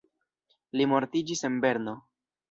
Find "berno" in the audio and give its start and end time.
1.67-1.95